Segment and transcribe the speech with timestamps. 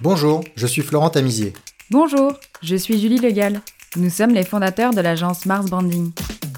[0.00, 1.52] Bonjour, je suis Florent Tamizier.
[1.90, 3.60] Bonjour, je suis Julie Legal.
[3.96, 6.12] Nous sommes les fondateurs de l'agence Mars Branding.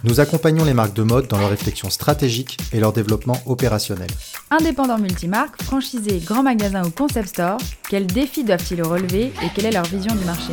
[0.04, 4.10] Nous accompagnons les marques de mode dans leur réflexion stratégique et leur développement opérationnel.
[4.50, 9.72] Indépendants multimarques, franchisés, grands magasins ou concept stores, quels défis doivent-ils relever et quelle est
[9.72, 10.52] leur vision du marché?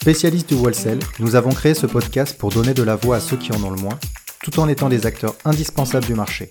[0.00, 3.36] Spécialistes du wholesale, nous avons créé ce podcast pour donner de la voix à ceux
[3.36, 3.98] qui en ont le moins,
[4.42, 6.48] tout en étant des acteurs indispensables du marché.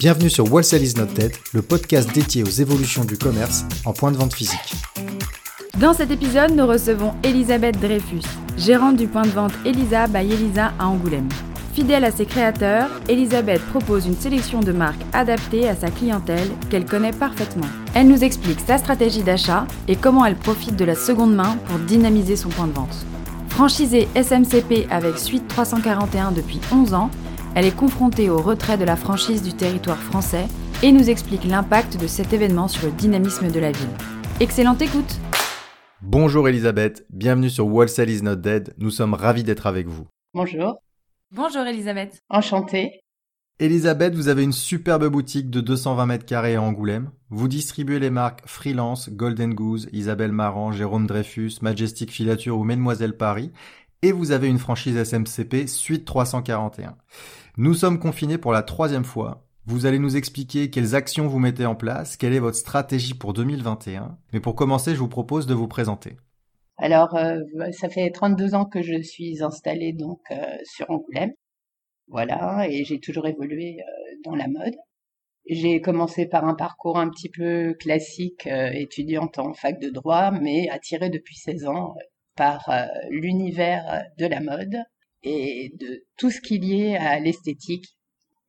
[0.00, 4.12] Bienvenue sur Wholesale is not dead, le podcast dédié aux évolutions du commerce en point
[4.12, 4.72] de vente physique.
[5.80, 8.22] Dans cet épisode, nous recevons Elisabeth Dreyfus,
[8.56, 11.28] gérante du point de vente Elisa by Elisa à Angoulême.
[11.74, 16.86] Fidèle à ses créateurs, Elisabeth propose une sélection de marques adaptées à sa clientèle qu'elle
[16.86, 17.66] connaît parfaitement.
[17.92, 21.80] Elle nous explique sa stratégie d'achat et comment elle profite de la seconde main pour
[21.80, 23.04] dynamiser son point de vente.
[23.48, 27.10] Franchisée SMCP avec Suite 341 depuis 11 ans,
[27.54, 30.46] elle est confrontée au retrait de la franchise du territoire français
[30.82, 33.88] et nous explique l'impact de cet événement sur le dynamisme de la ville.
[34.40, 35.18] Excellente écoute
[36.00, 40.06] Bonjour Elisabeth, bienvenue sur Wholesale is not dead, nous sommes ravis d'être avec vous.
[40.32, 40.76] Bonjour.
[41.32, 42.22] Bonjour Elisabeth.
[42.28, 43.00] Enchantée.
[43.60, 47.10] Elisabeth, vous avez une superbe boutique de 220 mètres carrés à Angoulême.
[47.28, 53.16] Vous distribuez les marques Freelance, Golden Goose, Isabelle Marant, Jérôme Dreyfus, Majestic Filature ou Mademoiselle
[53.16, 53.50] Paris.
[54.02, 56.96] Et vous avez une franchise SMCP Suite 341.
[57.56, 59.44] Nous sommes confinés pour la troisième fois.
[59.66, 63.32] Vous allez nous expliquer quelles actions vous mettez en place, quelle est votre stratégie pour
[63.32, 64.16] 2021.
[64.32, 66.16] Mais pour commencer, je vous propose de vous présenter.
[66.76, 67.40] Alors, euh,
[67.72, 71.32] ça fait 32 ans que je suis installée donc euh, sur Angoulême.
[72.06, 74.76] Voilà, et j'ai toujours évolué euh, dans la mode.
[75.50, 80.68] J'ai commencé par un parcours un petit peu classique, étudiante en fac de droit, mais
[80.68, 81.94] attirée depuis 16 ans
[82.38, 82.70] par
[83.10, 84.76] l'univers de la mode
[85.22, 87.96] et de tout ce qui est lié à l'esthétique.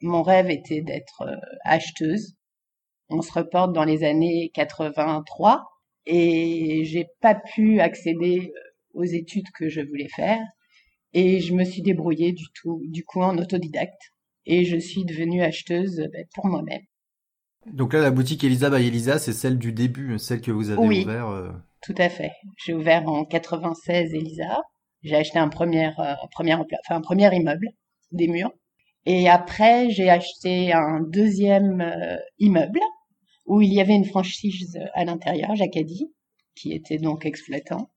[0.02, 2.36] Mon rêve était d'être euh, acheteuse.
[3.09, 5.66] On se reporte dans les années 83
[6.06, 8.59] et j'ai pas pu accéder euh,
[8.94, 10.40] aux études que je voulais faire
[11.14, 14.13] et je me suis débrouillée du tout, du coup en autodidacte
[14.46, 16.84] et je suis devenue acheteuse ben, pour moi-même.
[17.66, 20.80] Donc là, la boutique Elisa by Elisa, c'est celle du début, celle que vous avez
[20.80, 21.53] oui, ouvert.
[21.81, 21.94] Euh...
[21.94, 22.31] Tout à fait.
[22.57, 24.62] J'ai ouvert en 96 Elisa
[25.03, 27.69] j'ai acheté un premier, euh, premier, enfin, un premier immeuble,
[28.12, 28.51] des murs.
[29.06, 32.79] Et après, j'ai acheté un deuxième euh, immeuble
[33.45, 36.12] où il y avait une franchise à l'intérieur, Jacadi,
[36.56, 37.89] qui était donc exploitant.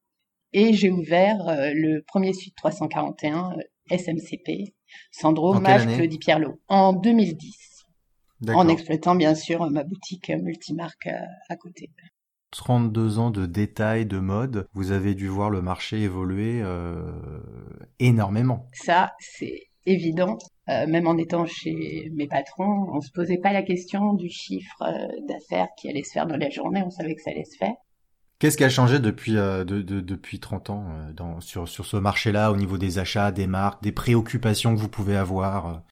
[0.52, 3.56] Et j'ai ouvert euh, le premier suite 341
[3.90, 4.74] SMCP,
[5.10, 7.84] Sandro Mage Claudie Pierlot, en 2010.
[8.48, 11.08] En exploitant bien sûr ma boutique multimarque
[11.48, 11.90] à côté.
[12.52, 17.02] 32 ans de détails, de mode, vous avez dû voir le marché évoluer euh,
[17.98, 18.68] énormément.
[18.72, 20.38] Ça, c'est évident.
[20.68, 24.82] Euh, même en étant chez mes patrons, on se posait pas la question du chiffre
[24.82, 27.56] euh, d'affaires qui allait se faire dans la journée, on savait que ça allait se
[27.56, 27.74] faire.
[28.38, 30.84] Qu'est-ce qui a changé depuis euh, de, de, depuis 30 ans
[31.14, 34.88] dans, sur, sur ce marché-là au niveau des achats, des marques, des préoccupations que vous
[34.88, 35.82] pouvez avoir?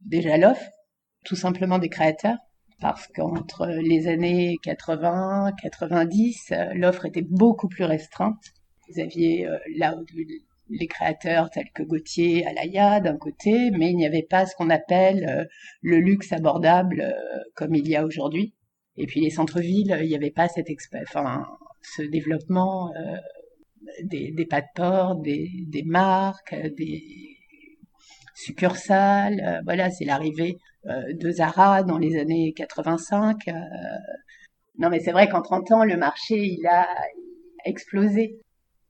[0.00, 0.66] Déjà l'offre,
[1.24, 2.38] tout simplement des créateurs
[2.80, 8.42] parce qu'entre les années 80, 90, euh, l'offre était beaucoup plus restreinte.
[8.88, 9.96] Vous aviez euh, là
[10.70, 14.70] les créateurs tels que Gauthier, Alaya d'un côté, mais il n'y avait pas ce qu'on
[14.70, 15.44] appelle euh,
[15.82, 17.14] le luxe abordable
[17.54, 18.54] comme il y a aujourd'hui.
[18.96, 21.46] Et puis les centres-villes, il n'y avait pas cet enfin,
[21.82, 22.92] ce développement
[24.04, 27.39] des, des pas de port, des, des marques, des
[28.44, 29.62] succursales.
[29.64, 33.48] voilà, c'est l'arrivée euh, de Zara dans les années 85.
[33.48, 33.52] Euh,
[34.78, 36.88] non, mais c'est vrai qu'en 30 ans, le marché, il a
[37.66, 38.38] explosé.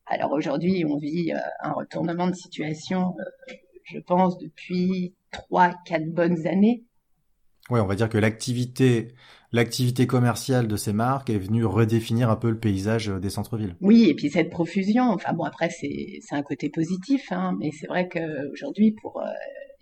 [0.06, 3.16] Alors aujourd'hui, on vit euh, un retournement de situation,
[3.84, 6.84] je pense, depuis trois, quatre bonnes années.
[7.70, 9.14] Oui, on va dire que l'activité,
[9.52, 13.76] l'activité commerciale de ces marques est venue redéfinir un peu le paysage des centres-villes.
[13.80, 15.10] Oui, et puis cette profusion.
[15.10, 19.22] Enfin bon, après c'est un côté positif, hein, mais c'est vrai qu'aujourd'hui pour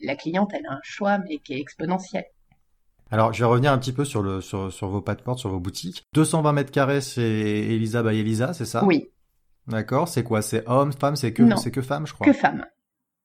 [0.02, 2.24] la cliente, elle a un choix, mais qui est exponentiel.
[3.10, 5.38] Alors, je vais revenir un petit peu sur, le, sur, sur vos pas de porte,
[5.38, 6.04] sur vos boutiques.
[6.14, 8.84] 220 mètres carrés, c'est Elisa by Elisa, c'est ça?
[8.84, 9.08] Oui.
[9.66, 10.08] D'accord.
[10.08, 10.42] C'est quoi?
[10.42, 12.26] C'est homme, femme C'est que, c'est que femme, je crois?
[12.26, 12.64] Que femme.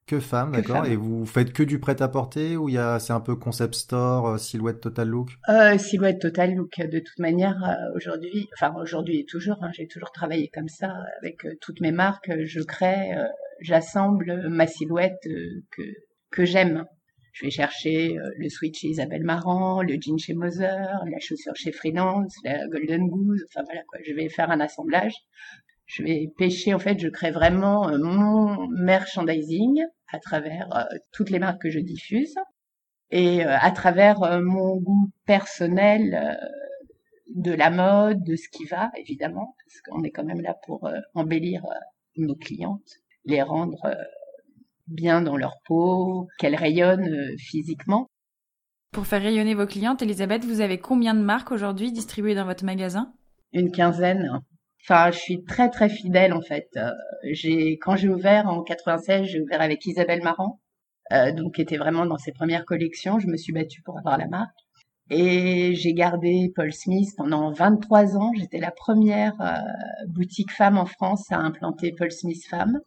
[0.05, 0.85] Que femme, d'accord?
[0.85, 4.27] Et vous faites que du prêt-à-porter ou il y a, c'est un peu concept store,
[4.27, 5.29] euh, silhouette total look?
[5.47, 6.77] Euh, Silhouette total look.
[6.77, 10.93] De toute manière, euh, aujourd'hui, enfin aujourd'hui et toujours, hein, j'ai toujours travaillé comme ça
[11.21, 12.29] avec toutes mes marques.
[12.43, 13.15] Je crée,
[13.61, 15.19] j'assemble ma silhouette
[15.71, 15.83] que
[16.31, 16.83] que j'aime.
[17.31, 21.71] Je vais chercher le sweat chez Isabelle Marant, le jean chez Moser, la chaussure chez
[21.71, 23.43] Freelance, la Golden Goose.
[23.49, 25.13] Enfin voilà quoi, je vais faire un assemblage.
[25.85, 31.29] Je vais pêcher, en fait, je crée vraiment euh, mon merchandising à travers euh, toutes
[31.29, 32.35] les marques que je diffuse
[33.11, 36.35] et à travers mon goût personnel
[37.33, 40.85] de la mode, de ce qui va, évidemment, parce qu'on est quand même là pour
[40.85, 41.73] euh, embellir euh,
[42.17, 43.95] nos clientes, les rendre euh,
[44.87, 48.07] bien dans leur peau, qu'elles rayonnent physiquement.
[48.91, 52.65] Pour faire rayonner vos clientes, Elisabeth, vous avez combien de marques aujourd'hui distribuées dans votre
[52.65, 53.13] magasin?
[53.51, 54.41] Une quinzaine.
[54.83, 56.67] Enfin, je suis très très fidèle en fait.
[57.31, 60.59] j'ai quand j'ai ouvert en 96, j'ai ouvert avec Isabelle Marant,
[61.09, 63.19] donc qui était vraiment dans ses premières collections.
[63.19, 64.57] Je me suis battue pour avoir la marque.
[65.09, 68.31] Et j'ai gardé Paul Smith pendant 23 ans.
[68.35, 69.53] J'étais la première euh,
[70.07, 72.79] boutique femme en France à implanter Paul Smith Femme.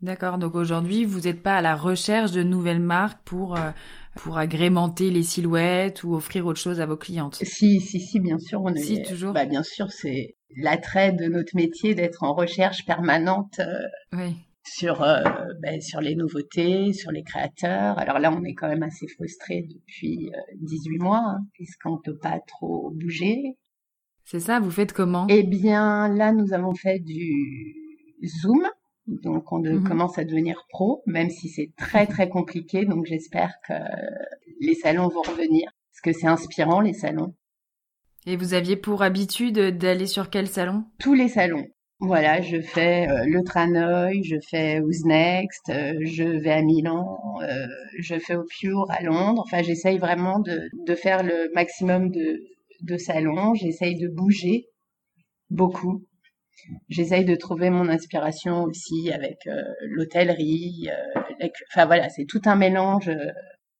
[0.00, 3.70] D'accord, donc aujourd'hui, vous n'êtes pas à la recherche de nouvelles marques pour, euh,
[4.16, 7.34] pour agrémenter les silhouettes ou offrir autre chose à vos clientes?
[7.34, 8.62] Si, si, si, bien sûr.
[8.62, 13.60] On si, toujours bah, Bien sûr, c'est l'attrait de notre métier d'être en recherche permanente.
[13.60, 15.22] Euh, oui sur euh,
[15.60, 17.98] ben, sur les nouveautés, sur les créateurs.
[17.98, 20.30] Alors là, on est quand même assez frustré depuis
[20.60, 23.56] 18 euh, mois, hein, puisqu'on peut pas trop bouger.
[24.24, 25.26] C'est ça, vous faites comment?
[25.28, 27.74] Eh bien, là, nous avons fait du
[28.24, 28.64] Zoom,
[29.06, 29.82] donc on mhm.
[29.82, 32.84] commence à devenir pro, même si c'est très très compliqué.
[32.84, 33.74] Donc j'espère que
[34.60, 37.34] les salons vont revenir, parce que c'est inspirant les salons.
[38.26, 40.84] Et vous aviez pour habitude d'aller sur quel salon?
[40.98, 41.64] Tous les salons.
[42.02, 47.18] Voilà, je fais euh, le Tranoï, je fais Who's Next, euh, je vais à Milan,
[47.42, 47.66] euh,
[47.98, 49.42] je fais au Pure à Londres.
[49.44, 52.40] Enfin, j'essaye vraiment de, de faire le maximum de,
[52.80, 53.54] de salons.
[53.54, 54.68] J'essaye de bouger
[55.50, 56.06] beaucoup.
[56.88, 59.38] J'essaye de trouver mon inspiration aussi avec
[59.82, 60.88] l'hôtellerie.
[61.72, 63.10] enfin voilà, c'est tout un mélange.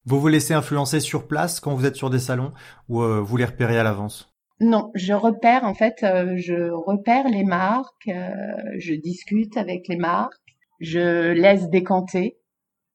[0.07, 2.53] Vous vous laissez influencer sur place quand vous êtes sur des salons
[2.89, 4.30] ou vous les repérez à l'avance?
[4.61, 8.31] Non, je repère en fait, euh, je repère les marques, euh,
[8.79, 10.35] je discute avec les marques,
[10.81, 12.37] je laisse décanter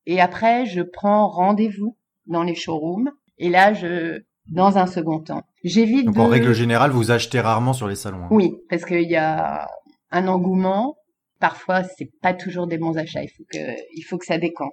[0.05, 1.97] et après je prends rendez-vous
[2.27, 5.41] dans les showrooms et là je dans un second temps.
[5.63, 8.25] J'évite Donc en règle générale, vous achetez rarement sur les salons.
[8.25, 8.29] Hein.
[8.29, 9.67] Oui, parce qu'il y a
[10.11, 10.97] un engouement.
[11.39, 13.23] Parfois, c'est pas toujours des bons achats.
[13.23, 13.57] Il faut que
[13.95, 14.71] il faut que ça décante.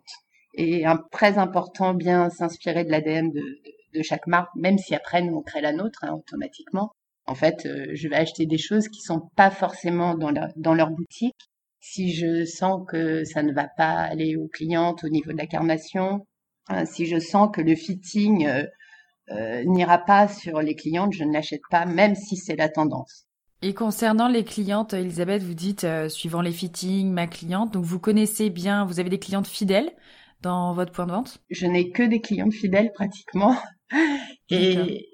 [0.55, 5.21] Et un très important, bien s'inspirer de l'ADN de, de chaque marque, même si après
[5.21, 6.93] nous on crée la nôtre hein, automatiquement.
[7.27, 10.91] En fait, euh, je vais acheter des choses qui sont pas forcément dans, dans leur
[10.91, 11.37] boutique.
[11.81, 15.47] Si je sens que ça ne va pas aller aux clientes au niveau de la
[15.47, 16.27] carnation,
[16.69, 18.65] hein, si je sens que le fitting euh,
[19.31, 23.25] euh, n'ira pas sur les clientes, je ne l'achète pas, même si c'est la tendance.
[23.63, 28.51] Et concernant les clientes, Elisabeth, vous dites suivant les fittings, ma cliente, donc vous connaissez
[28.51, 29.93] bien, vous avez des clientes fidèles
[30.41, 31.39] dans votre point de vente?
[31.49, 33.57] Je n'ai que des clientes fidèles pratiquement.
[34.51, 35.09] Et,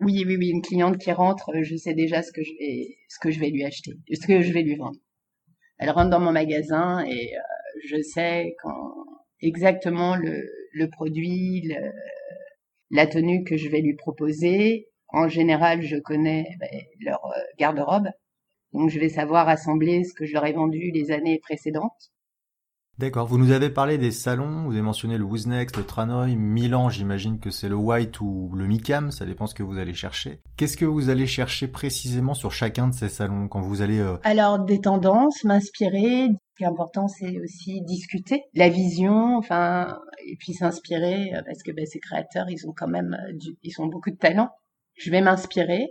[0.00, 2.98] oui, oui, oui, une cliente qui rentre, euh, je sais déjà ce que je vais,
[3.08, 4.98] ce que je vais lui acheter, ce que je vais lui vendre.
[5.78, 7.40] Elle rentre dans mon magasin et euh,
[7.88, 8.92] je sais quand
[9.40, 11.70] exactement le, le produit,
[12.90, 14.88] la tenue que je vais lui proposer.
[15.08, 16.68] En général, je connais ben,
[17.00, 18.08] leur euh, garde-robe,
[18.72, 22.12] donc je vais savoir assembler ce que je leur ai vendu les années précédentes.
[22.98, 23.26] D'accord.
[23.26, 24.64] Vous nous avez parlé des salons.
[24.64, 26.88] Vous avez mentionné le Wooznext, le Tranoï, Milan.
[26.88, 29.10] J'imagine que c'est le White ou le Micam.
[29.10, 30.40] Ça dépend ce que vous allez chercher.
[30.56, 34.16] Qu'est-ce que vous allez chercher précisément sur chacun de ces salons quand vous allez euh,
[34.22, 36.28] Alors des tendances, m'inspirer.
[36.28, 41.62] Ce qui est important, c'est aussi discuter la vision, enfin, et puis s'inspirer euh, parce
[41.62, 44.48] que ben, ces créateurs, ils ont quand même, euh, ils ont beaucoup de talent.
[44.94, 45.86] Je vais m'inspirer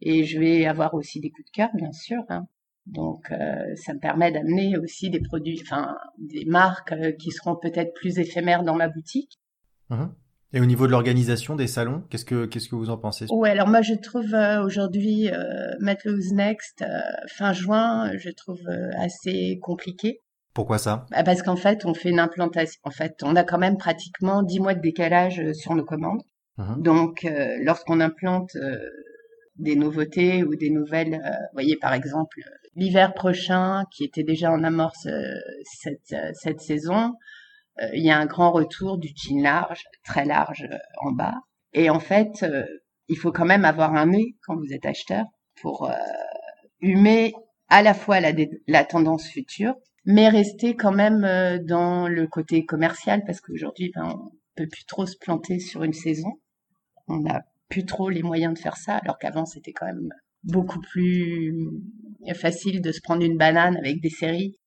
[0.00, 2.22] et je vais avoir aussi des coups de cœur, bien sûr.
[2.30, 2.46] Hein.
[2.86, 7.56] Donc, euh, ça me permet d'amener aussi des produits, enfin, des marques euh, qui seront
[7.56, 9.40] peut-être plus éphémères dans ma boutique.
[9.90, 10.12] Mhm.
[10.52, 13.26] Et au niveau de l'organisation des salons, qu'est-ce que qu'est-ce que vous en pensez?
[13.30, 15.28] Ouais, alors moi je trouve euh, aujourd'hui
[15.80, 16.84] mettre le Next
[17.36, 18.60] fin juin, je trouve
[18.96, 20.20] assez compliqué.
[20.54, 21.04] Pourquoi ça?
[21.10, 22.80] Bah Parce qu'en fait, on fait une implantation.
[22.84, 26.22] En fait, on a quand même pratiquement 10 mois de décalage sur nos commandes.
[26.58, 26.80] Mhm.
[26.80, 27.28] Donc,
[27.60, 28.56] lorsqu'on implante
[29.58, 32.40] des nouveautés ou des nouvelles, vous voyez par exemple
[32.76, 35.34] l'hiver prochain, qui était déjà en amorce euh,
[35.64, 37.14] cette, euh, cette saison,
[37.80, 40.68] euh, il y a un grand retour du jean large, très large
[41.02, 41.34] en bas.
[41.72, 42.46] Et en fait,
[43.08, 45.26] il faut quand même avoir un nez quand vous êtes acheteur
[45.60, 45.90] pour
[46.80, 47.34] humer
[47.68, 49.74] à la fois la, tendance future,
[50.06, 51.20] mais rester quand même
[51.66, 55.92] dans le côté commercial parce qu'aujourd'hui, ben, on peut plus trop se planter sur une
[55.92, 56.40] saison.
[57.08, 60.08] On n'a plus trop les moyens de faire ça, alors qu'avant c'était quand même
[60.44, 61.54] beaucoup plus
[62.34, 64.58] facile de se prendre une banane avec des séries.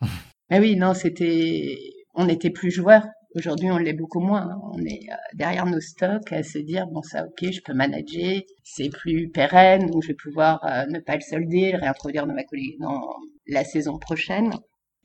[0.50, 1.76] Mais oui, non, c'était,
[2.14, 3.06] on était plus joueurs.
[3.34, 4.58] Aujourd'hui, on l'est beaucoup moins.
[4.72, 8.40] On est euh, derrière nos stocks à se dire bon ça, ok, je peux manager,
[8.64, 12.34] c'est plus pérenne, donc je vais pouvoir euh, ne pas le solder, le réintroduire dans
[12.34, 12.42] ma
[12.80, 14.52] dans la saison prochaine.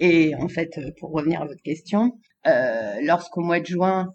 [0.02, 2.14] Et en fait, euh, pour revenir à votre question,
[2.48, 4.08] euh, lorsqu'au mois de juin,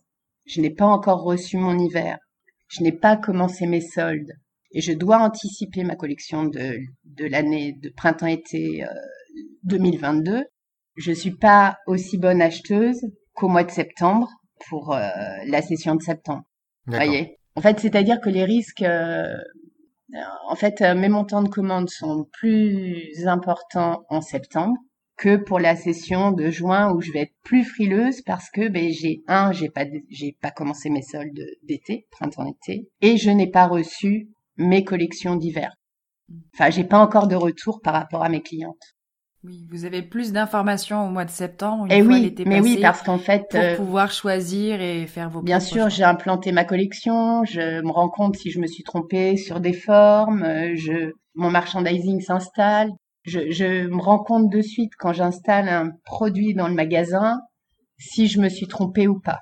[0.44, 2.18] je n'ai pas encore reçu mon hiver,
[2.68, 4.32] je n'ai pas commencé mes soldes,
[4.72, 8.84] et je dois anticiper ma collection de, de l'année de printemps-été
[9.64, 10.44] 2022,
[10.96, 13.00] je suis pas aussi bonne acheteuse
[13.34, 14.28] qu'au mois de septembre
[14.68, 15.08] pour euh,
[15.46, 16.44] la session de septembre.
[16.86, 17.38] Voyez?
[17.54, 19.36] En fait, c'est-à-dire que les risques, euh,
[20.48, 24.76] en fait, euh, mes montants de commandes sont plus importants en septembre
[25.16, 28.90] que pour la session de juin où je vais être plus frileuse parce que ben
[28.90, 33.66] j'ai un j'ai pas j'ai pas commencé mes soldes d'été printemps-été et je n'ai pas
[33.66, 35.74] reçu mes collections d'hiver.
[36.54, 38.96] Enfin, j'ai pas encore de retour par rapport à mes clientes.
[39.44, 41.84] Oui, vous avez plus d'informations au mois de septembre.
[41.84, 45.30] Une et eh oui, mais oui, parce qu'en fait, pour euh, pouvoir choisir et faire
[45.30, 45.40] vos.
[45.40, 47.44] Bien sûr, j'ai implanté ma collection.
[47.44, 50.42] Je me rends compte si je me suis trompée sur des formes.
[50.42, 52.90] Euh, je, mon merchandising s'installe.
[53.26, 57.40] Je, je me rends compte de suite quand j'installe un produit dans le magasin
[57.98, 59.40] si je me suis trompée ou pas.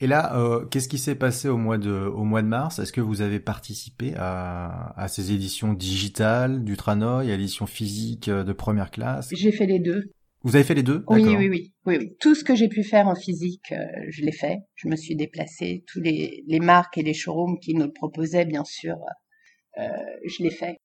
[0.00, 2.78] Et là, euh, qu'est-ce qui s'est passé au mois de au mois de mars?
[2.78, 8.28] Est-ce que vous avez participé à, à ces éditions digitales du Tranoï, à l'édition physique
[8.28, 9.30] euh, de première classe?
[9.32, 10.12] J'ai fait les deux.
[10.42, 11.02] Vous avez fait les deux?
[11.08, 12.16] Oui, oui, oui, oui, oui.
[12.20, 14.58] Tout ce que j'ai pu faire en physique, euh, je l'ai fait.
[14.76, 15.82] Je me suis déplacée.
[15.88, 18.94] Tous les, les marques et les showrooms qui nous le proposaient, bien sûr,
[19.78, 19.88] euh,
[20.26, 20.76] je l'ai fait.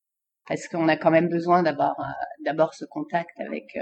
[0.47, 1.95] Parce qu'on a quand même besoin d'abord
[2.45, 3.77] d'abord ce contact avec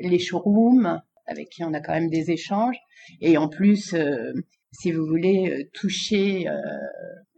[0.00, 2.76] les showrooms, avec qui on a quand même des échanges.
[3.20, 4.32] Et en plus, euh,
[4.72, 6.56] si vous voulez euh, toucher euh,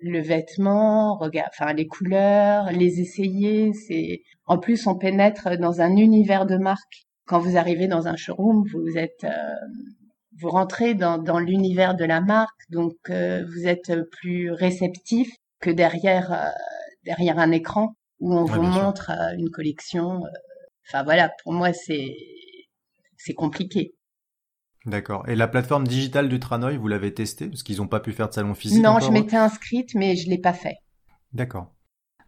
[0.01, 6.47] le vêtement, enfin les couleurs, les essayer, c'est en plus on pénètre dans un univers
[6.47, 7.05] de marque.
[7.27, 9.27] Quand vous arrivez dans un showroom, vous êtes
[10.39, 15.31] vous rentrez dans, dans l'univers de la marque, donc vous êtes plus réceptif
[15.61, 16.53] que derrière
[17.07, 17.95] derrière un écran
[18.25, 20.23] où on vous montre une collection.
[20.89, 22.17] Enfin voilà, pour moi c'est
[23.19, 23.95] c'est compliqué.
[24.87, 25.29] D'accord.
[25.29, 27.49] Et la plateforme digitale du Tranoï, vous l'avez testée?
[27.49, 30.29] Parce qu'ils n'ont pas pu faire de salon physique Non, je m'étais inscrite, mais je
[30.29, 30.77] l'ai pas fait.
[31.33, 31.74] D'accord.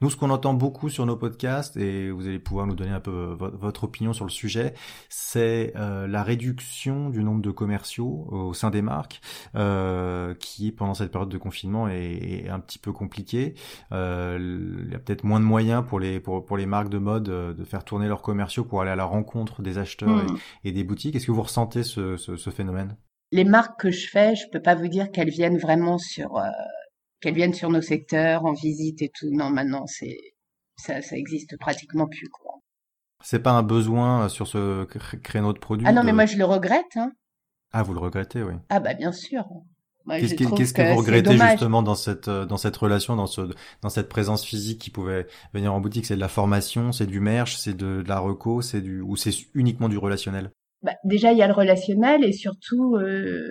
[0.03, 3.00] Nous, ce qu'on entend beaucoup sur nos podcasts, et vous allez pouvoir nous donner un
[3.00, 4.75] peu votre opinion sur le sujet,
[5.09, 9.21] c'est euh, la réduction du nombre de commerciaux au sein des marques,
[9.55, 13.55] euh, qui pendant cette période de confinement est, un petit peu compliquée.
[13.93, 16.99] Euh, il y a peut-être moins de moyens pour les pour, pour les marques de
[16.99, 20.38] mode de faire tourner leurs commerciaux pour aller à la rencontre des acheteurs et, hmm.
[20.65, 21.17] et, des boutiques.
[21.17, 22.97] Est-ce que vous ressentez ce, ce, ce phénomène?
[23.33, 26.38] Les marques que je fais, je peux pas vous dire qu'elles viennent vraiment sur
[27.21, 29.29] qu'elles viennent sur nos secteurs en visite et tout.
[29.31, 30.19] Non, maintenant, c'est
[30.77, 32.55] ça, ça existe pratiquement plus, quoi.
[33.25, 36.37] C'est pas un besoin euh, sur ce créneau de produit Ah non, mais moi, je
[36.37, 37.13] le regrette, hein.
[37.73, 38.55] Ah, vous le regrettez, oui.
[38.69, 39.45] Ah bah bien sûr.
[40.09, 43.41] Qu'est-ce que, vous regrettez justement dans cette euh, dans cette relation, dans ce
[43.83, 46.07] dans cette présence physique qui pouvait venir en boutique?
[46.07, 49.33] C'est de la formation, c'est du merch, c'est de, la reco, c'est du ou c'est
[49.55, 50.51] uniquement du relationnel?
[50.83, 53.51] Bah, Déjà, il y a le relationnel et surtout euh,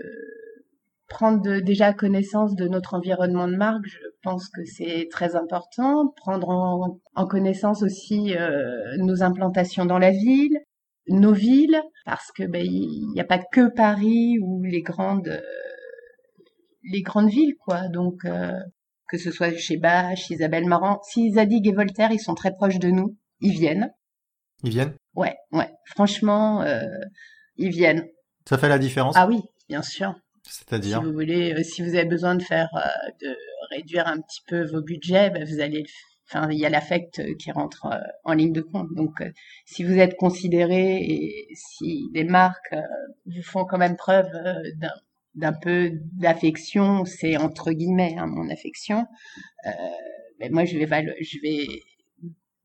[1.07, 6.13] prendre déjà connaissance de notre environnement de marque, je pense que c'est très important.
[6.17, 10.57] Prendre en, connaissance aussi euh, nos implantations dans la ville,
[11.07, 15.41] nos villes, parce que ben il n'y a pas que Paris ou les grandes euh,
[16.91, 17.87] les grandes villes quoi.
[17.87, 18.51] Donc euh,
[19.07, 22.79] que ce soit chez Bach, Isabelle Marant, si Zadig et Voltaire, ils sont très proches
[22.79, 23.93] de nous, ils viennent.
[24.63, 24.95] Ils viennent?
[25.13, 25.69] Ouais, ouais.
[25.85, 26.65] Franchement,
[27.57, 28.07] ils viennent.
[28.49, 29.13] Ça fait la différence?
[29.15, 30.15] Ah oui, bien sûr.
[30.47, 33.35] C'est-à-dire Si vous voulez, euh, si vous avez besoin de faire, euh, de
[33.71, 35.83] réduire un petit peu vos budgets, ben vous allez,
[36.27, 38.93] enfin, il y a l'affect qui rentre euh, en ligne de compte.
[38.95, 39.23] Donc,
[39.65, 42.75] si vous êtes considéré et si les marques
[43.25, 44.29] vous font quand même preuve
[44.77, 44.93] d'un
[45.35, 49.05] d'un peu d'affection, c'est entre guillemets hein, mon affection.
[49.65, 49.71] Euh,
[50.39, 50.87] ben moi, je vais,
[51.21, 51.67] je vais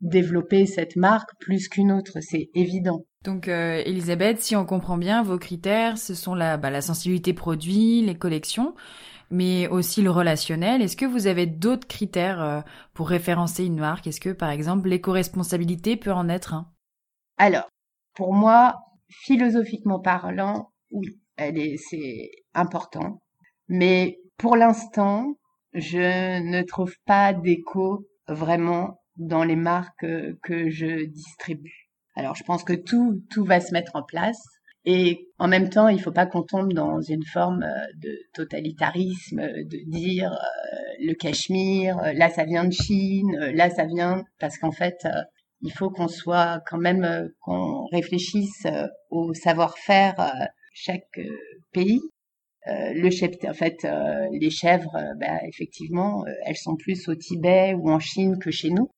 [0.01, 3.05] développer cette marque plus qu'une autre, c'est évident.
[3.25, 7.35] Donc, euh, Elisabeth, si on comprend bien, vos critères, ce sont la, bah, la sensibilité
[7.35, 8.75] produit, les collections,
[9.31, 10.81] mais aussi le relationnel.
[10.81, 12.61] Est-ce que vous avez d'autres critères euh,
[12.95, 14.07] pour référencer une marque?
[14.07, 16.73] Est-ce que, par exemple, l'éco-responsabilité peut en être un?
[17.37, 17.69] Alors,
[18.15, 18.77] pour moi,
[19.11, 23.21] philosophiquement parlant, oui, elle est, c'est important.
[23.69, 25.35] Mais pour l'instant,
[25.75, 30.07] je ne trouve pas d'écho vraiment dans les marques
[30.43, 31.89] que je distribue.
[32.17, 34.43] Alors je pense que tout tout va se mettre en place
[34.85, 38.19] et en même temps, il ne faut pas qu'on tombe dans une forme euh, de
[38.33, 44.25] totalitarisme, de dire euh, le Cachemire, euh, là ça vient de Chine, là ça vient
[44.39, 45.07] parce qu'en fait,
[45.61, 48.67] il faut qu'on soit quand même qu'on réfléchisse
[49.11, 50.33] au savoir-faire
[50.73, 51.21] chaque
[51.73, 52.01] pays.
[52.67, 53.87] le chef, en fait,
[54.33, 58.91] les chèvres, bah, effectivement, elles sont plus au Tibet ou en Chine que chez nous.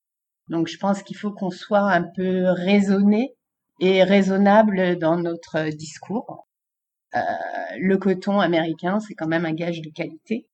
[0.49, 3.35] Donc je pense qu'il faut qu'on soit un peu raisonné
[3.81, 6.47] et raisonnable dans notre discours.
[7.15, 7.21] Euh,
[7.79, 10.47] le coton américain, c'est quand même un gage de qualité.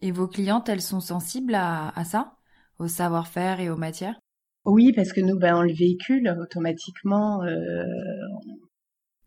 [0.00, 2.34] Et vos clientes, elles sont sensibles à, ça
[2.78, 4.18] au savoir-faire et aux matières?
[4.64, 7.42] Oui, parce que nous, ben, on le véhicule automatiquement.
[7.44, 7.84] Euh...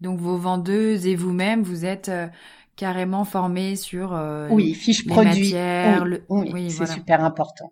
[0.01, 2.27] Donc vos vendeuses et vous-même, vous êtes euh,
[2.75, 4.11] carrément formés sur
[4.51, 5.29] oui, fiche les produit.
[5.29, 6.03] matières.
[6.03, 6.25] Oui, le...
[6.29, 6.93] oui, oui, c'est voilà.
[6.93, 7.71] super important.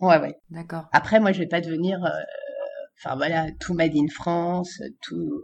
[0.00, 0.36] Ouais, ouais.
[0.50, 0.84] D'accord.
[0.92, 2.10] Après, moi, je vais pas devenir, euh,
[2.98, 5.42] enfin voilà, tout made in France, tout.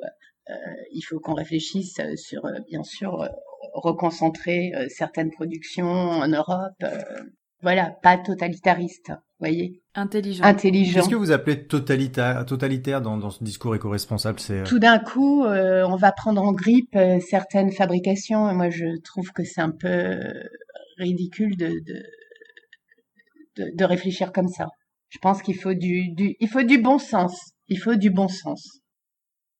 [0.50, 0.54] euh,
[0.92, 3.28] il faut qu'on réfléchisse euh, sur, euh, bien sûr, euh,
[3.74, 6.72] reconcentrer euh, certaines productions en Europe.
[6.82, 6.98] euh,
[7.62, 10.42] voilà, pas totalitariste, voyez, Intelligent.
[10.42, 10.94] intelligent.
[10.94, 14.98] Qu'est-ce que vous appelez totalitaire, totalitaire dans, dans ce discours éco-responsable C'est euh, Tout d'un
[14.98, 18.50] coup, euh, on va prendre en grippe euh, certaines fabrications.
[18.50, 20.18] Et moi, je trouve que c'est un peu euh,
[20.98, 22.02] ridicule de, de,
[23.56, 24.68] de, de réfléchir comme ça.
[25.08, 27.34] Je pense qu'il faut du, du, il faut du bon sens.
[27.68, 28.80] Il faut du bon sens.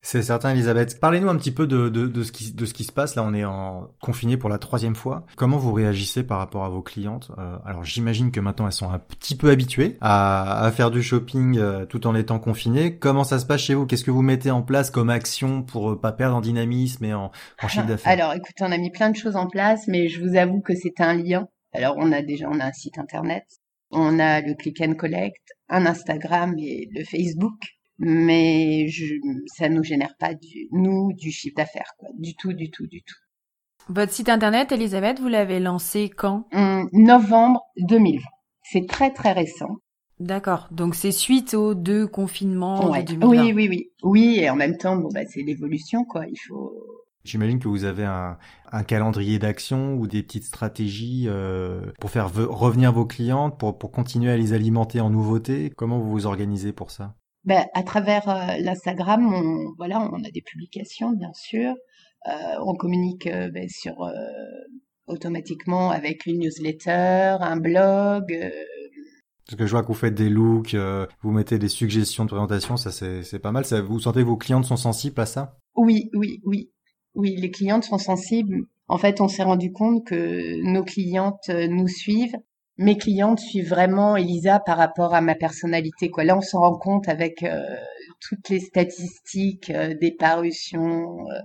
[0.05, 0.99] c'est certain, Elisabeth.
[0.99, 3.15] Parlez-nous un petit peu de, de, de, ce qui, de ce qui se passe.
[3.15, 5.25] Là, on est en confiné pour la troisième fois.
[5.37, 7.31] Comment vous réagissez par rapport à vos clientes?
[7.39, 11.03] Euh, Alors, j'imagine que maintenant, elles sont un petit peu habituées à, à faire du
[11.03, 12.99] shopping euh, tout en étant confinées.
[12.99, 13.87] Comment ça se passe chez vous?
[13.87, 17.15] Qu'est-ce que vous mettez en place comme action pour euh, pas perdre en dynamisme et
[17.15, 17.31] en,
[17.63, 18.13] en chiffre d'affaires?
[18.13, 20.75] Alors, écoutez, on a mis plein de choses en place, mais je vous avoue que
[20.75, 21.47] c'est un lien.
[21.73, 23.45] Alors, on a déjà, on a un site internet,
[23.93, 27.55] on a le click and collect, un Instagram et le Facebook,
[27.99, 29.15] mais je,
[29.57, 32.09] ça nous génère pas du, nous, du chiffre d'affaires, quoi.
[32.19, 33.15] Du tout, du tout, du tout.
[33.89, 36.47] Votre site internet, Elisabeth, vous l'avez lancé quand?
[36.53, 38.21] Hum, novembre 2020.
[38.65, 39.77] C'est très, très récent.
[40.21, 40.69] D'accord.
[40.71, 43.03] Donc c'est suite aux deux confinements Ouais.
[43.03, 43.29] de 2020.
[43.45, 43.91] Oui, oui, oui.
[44.05, 46.27] Oui, et en même temps, bon, bah, c'est l'évolution, quoi.
[46.29, 46.73] Il faut,
[47.25, 48.37] J'imagine que vous avez un,
[48.73, 53.79] un calendrier d'action ou des petites stratégies euh, pour faire ve- revenir vos clientes, pour,
[53.79, 55.71] pour continuer à les alimenter en nouveautés.
[55.77, 57.15] Comment vous vous organisez pour ça?
[57.45, 61.75] Ben, à travers euh, l'Instagram, on, voilà, on a des publications, bien sûr.
[62.29, 62.33] Euh,
[62.65, 63.95] on communique ben, sur
[65.07, 68.33] automatiquement avec une newsletter, un blog.
[69.45, 70.77] Parce que je vois que vous faites des looks,
[71.21, 73.65] vous mettez des suggestions de présentation, ça c'est c'est pas mal.
[73.65, 75.59] Ça, vous sentez que vos clientes sont sensibles à ça?
[75.75, 76.71] Oui, oui, oui,
[77.15, 77.37] oui.
[77.37, 78.63] Les clientes sont sensibles.
[78.89, 82.37] En fait, on s'est rendu compte que nos clientes euh, nous suivent.
[82.79, 86.09] Mes clientes suivent vraiment Elisa par rapport à ma personnalité.
[86.11, 86.25] Quoi.
[86.25, 87.63] Là, on s'en rend compte avec euh,
[88.21, 91.19] toutes les statistiques euh, des parutions.
[91.31, 91.39] euh,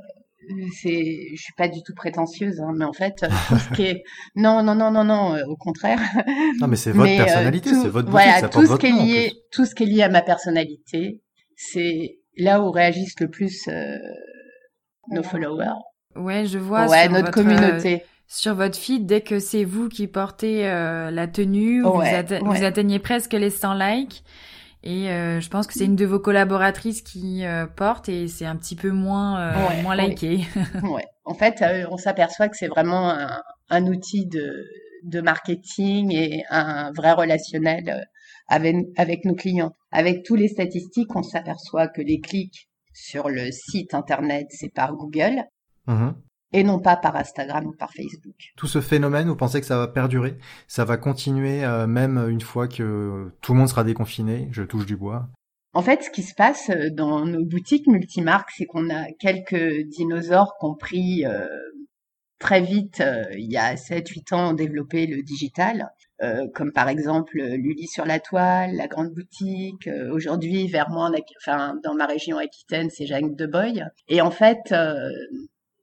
[0.82, 3.16] c'est, je suis pas du tout prétentieuse, hein, mais en fait,
[3.50, 4.04] tout ce qui est,
[4.36, 6.00] non, non, non, non, non, au contraire.
[6.62, 8.80] Non, mais c'est votre Mais, personnalité, tout- c'est votre boutique, voilà, ça tout ce votre
[8.80, 11.22] qui est lié, tout ce qui est lié à ma personnalité,
[11.58, 13.98] c'est là où réagissent le plus euh,
[15.10, 15.74] nos followers.
[16.15, 18.04] Ouais, je vois ouais, sur notre votre, euh, communauté.
[18.28, 22.32] sur votre feed, dès que c'est vous qui portez euh, la tenue, vous, Ouais, atte-
[22.32, 22.39] ouais.
[22.58, 24.24] vous atteignez presque les 100 likes.
[24.84, 28.46] Et euh, je pense que c'est une de vos collaboratrices qui euh, porte et c'est
[28.46, 30.41] un petit peu moins euh, Ouais, moins liké.
[30.84, 31.04] Ouais.
[31.26, 34.63] En fait, euh, on s'aperçoit que c'est vraiment un, un outil de,
[35.04, 38.06] de marketing et un vrai relationnel
[38.48, 39.72] avec, avec nos clients.
[39.91, 44.94] Avec tous les statistiques, on s'aperçoit que les clics sur le site internet, c'est par
[44.96, 45.44] Google
[45.88, 46.16] Mhm.
[46.54, 48.36] et non pas par Instagram ou par Facebook.
[48.58, 50.38] Tout ce phénomène, vous pensez que ça va perdurer?
[50.68, 54.86] Ça va continuer euh, même une fois que tout le monde sera déconfiné Je touche
[54.86, 55.30] du bois?
[55.74, 59.84] En fait, ce qui se passe euh, dans nos boutiques multimarques, c'est qu'on a quelques
[59.88, 61.46] dinosaures qui ont pris euh,
[62.40, 65.90] très vite, euh, il y a 7-8 ans, développé le digital,
[66.24, 69.88] euh, comme par exemple euh, Lully sur la toile, la grande boutique.
[69.88, 73.84] euh, Aujourd'hui, vers moi, en Aqu- enfin, dans ma région Aquitaine, c'est Jeanne de Boy.
[74.08, 74.96] Et en fait, euh,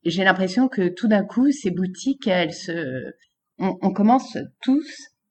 [0.04, 3.12] j'ai l'impression que tout d'un coup, ces boutiques, elles se,
[3.58, 4.86] on, on commence tous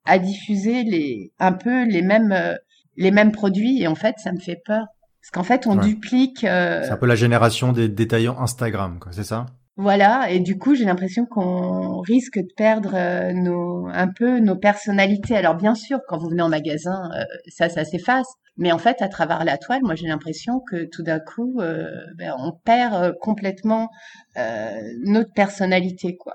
[0.05, 2.55] à diffuser les, un peu les mêmes, euh,
[2.97, 3.81] les mêmes produits.
[3.81, 4.85] Et en fait, ça me fait peur.
[5.21, 5.85] Parce qu'en fait, on Ouais.
[5.85, 9.11] duplique, euh, C'est un peu la génération des détaillants Instagram, quoi.
[9.13, 9.45] C'est ça?
[9.75, 10.29] Voilà.
[10.29, 15.35] Et du coup, j'ai l'impression qu'on risque de perdre euh, nos, un peu nos personnalités.
[15.35, 18.27] Alors, bien sûr, quand vous venez en magasin, euh, ça, ça s'efface.
[18.55, 21.87] Mais en fait, à travers la toile, moi, j'ai l'impression que tout d'un coup, euh,
[22.17, 23.89] ben, on perd complètement
[24.37, 24.69] euh,
[25.03, 26.33] notre personnalité, quoi.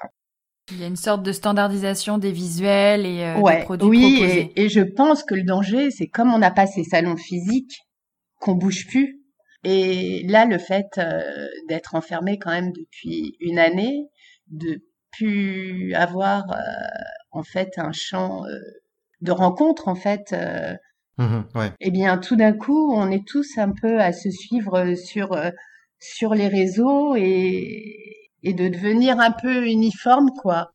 [0.73, 4.53] Il y a une sorte de standardisation des visuels et des produits oui, proposés.
[4.55, 7.79] et, et je pense que le danger, c'est comme on n'a pas ces salons physiques,
[8.39, 9.18] qu'on bouge plus.
[9.71, 11.21] Et là, le fait euh,
[11.69, 14.09] d'être enfermé quand même depuis une année,
[14.51, 14.81] de
[15.13, 16.57] plus avoir euh,
[17.33, 18.59] en fait un champ euh,
[19.21, 20.35] de rencontres, en fait,
[21.19, 21.73] Ouais.
[21.81, 25.37] eh bien, tout d'un coup, on est tous un peu à se suivre sur
[25.99, 27.97] sur les réseaux et
[28.45, 30.71] et de devenir un peu uniforme, quoi.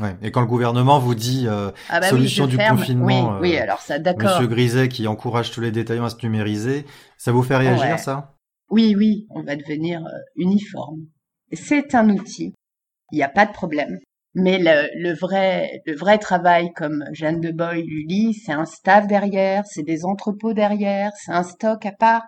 [0.00, 0.14] Ouais.
[0.22, 2.78] Et quand le gouvernement vous dit euh, Ah bah Solution oui, du ferme.
[2.78, 4.30] confinement, Oui, oui, alors ça, d'accord.
[4.30, 6.84] Monsieur Griset qui encourage tous les détaillants à se numériser,
[7.16, 7.98] ça vous fait réagir Ouais.
[7.98, 8.36] ça?
[8.70, 11.06] Oui, oui, on va devenir euh, uniforme.
[11.52, 12.54] C'est un outil.
[13.12, 13.98] Il n'y a pas de problème.
[14.34, 18.66] Mais le, le vrai, le vrai travail, comme Jeanne de Boy lui dit, c'est un
[18.66, 22.22] staff derrière, c'est des entrepôts derrière, c'est un stock à part.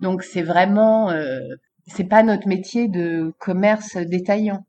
[0.00, 1.40] Donc c'est vraiment, euh,
[1.86, 4.66] c'est pas notre métier de commerce détaillant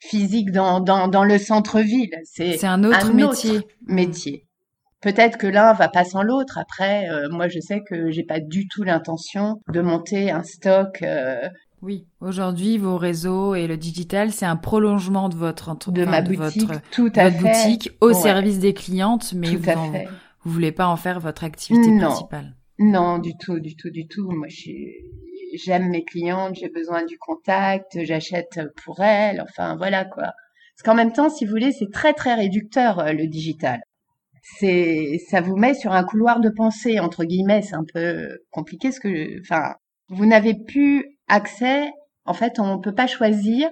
[0.00, 2.14] physique dans, dans, dans le centre-ville.
[2.24, 3.60] C'est un autre métier.
[3.86, 4.47] métier.
[5.00, 6.58] Peut-être que l'un va pas sans l'autre.
[6.58, 11.02] Après, euh, moi, je sais que j'ai pas du tout l'intention de monter un stock.
[11.02, 11.48] Euh,
[11.82, 16.66] oui, aujourd'hui, vos réseaux et le digital, c'est un prolongement de votre de ma boutique,
[16.66, 19.58] votre, tout à votre boutique au service des clientes, mais tout
[20.44, 22.08] vous, voulez pas en faire votre activité Non.
[22.08, 22.56] principale.
[22.80, 24.30] Non, du tout, du tout, du tout.
[24.30, 24.48] Moi,
[25.54, 29.40] j'aime mes clientes, j'ai besoin du contact, j'achète pour elles.
[29.40, 30.32] Enfin, voilà quoi.
[30.78, 33.80] Parce qu'en même temps, si vous voulez, c'est très très réducteur euh, le digital.
[34.56, 37.62] C'est, ça vous met sur un couloir de pensée entre guillemets.
[37.62, 39.74] C'est un peu compliqué ce que, enfin,
[40.08, 41.90] vous n'avez plus accès.
[42.24, 43.70] En fait, on peut pas choisir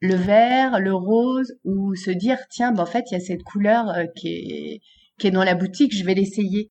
[0.00, 3.42] le vert, le rose, ou se dire tiens, ben, en fait, il y a cette
[3.42, 4.80] couleur euh, qui est
[5.18, 6.70] qui est dans la boutique, je vais l'essayer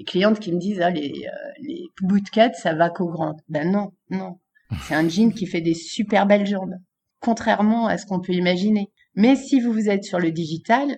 [0.00, 3.40] les clientes qui me disent ah, les, euh, les bootcuts, ça va qu'aux grandes.
[3.48, 4.40] Ben non, non.
[4.88, 6.74] C'est un jean qui fait des super belles jambes,
[7.20, 8.90] contrairement à ce qu'on peut imaginer.
[9.14, 10.96] Mais si vous vous êtes sur le digital,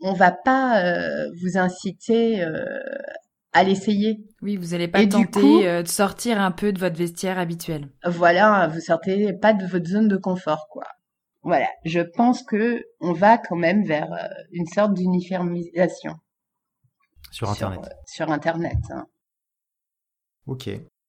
[0.00, 2.78] on va pas euh, vous inciter euh,
[3.52, 4.20] à l'essayer.
[4.42, 7.38] Oui, vous n'allez pas Et tenter coup- euh, de sortir un peu de votre vestiaire
[7.38, 7.88] habituel.
[8.04, 10.84] Voilà, vous sortez pas de votre zone de confort, quoi.
[11.42, 16.14] Voilà, je pense que on va quand même vers euh, une sorte d'uniformisation
[17.30, 17.80] Sur Internet.
[18.06, 18.76] sur, sur Internet.
[18.90, 19.06] hein.
[20.46, 20.68] Ok.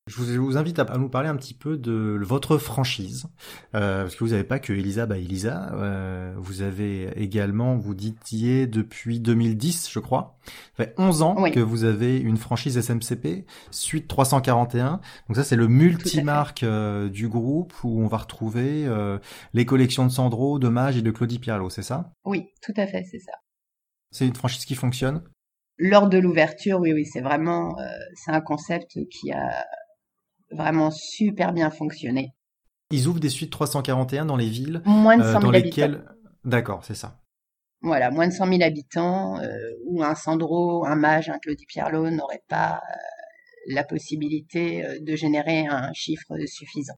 [0.09, 3.27] Je vous, invite à, nous parler un petit peu de votre franchise,
[3.75, 7.93] euh, parce que vous n'avez pas que Elisa by Elisa, euh, vous avez également, vous
[7.93, 10.39] ditiez depuis 2010, je crois,
[10.75, 11.51] ça fait 11 ans Oui.
[11.51, 17.27] que vous avez une franchise SMCP, Suite 341, donc ça c'est le multimarque euh, du
[17.29, 18.87] groupe où on va retrouver
[19.53, 22.13] les collections de Sandro, de Mage et de Claudie Pierlot, c'est ça?
[22.25, 23.33] Oui, tout à fait, c'est ça.
[24.09, 25.21] C'est une franchise qui fonctionne?
[25.81, 29.65] Lors de l'ouverture, oui, oui, c'est vraiment, euh, c'est un concept qui a
[30.51, 32.33] vraiment super bien fonctionné.
[32.91, 35.65] Ils ouvrent des suites 341 dans les villes Moins de euh, 100 000 dans habitants.
[35.65, 36.05] lesquelles...
[36.43, 37.19] D'accord, c'est ça.
[37.81, 39.47] Voilà, moins de 100 000 habitants, euh,
[39.85, 42.95] où un Sandro, un Mage, un Claudie Pierlot n'auraient pas euh,
[43.67, 46.95] la possibilité euh, de générer un chiffre suffisant.